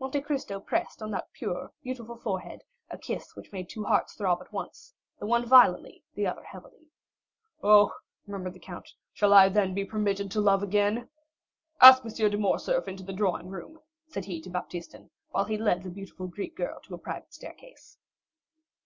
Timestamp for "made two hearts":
3.52-4.14